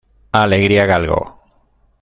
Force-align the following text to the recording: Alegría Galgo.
Alegría 0.43 0.87
Galgo. 0.91 1.21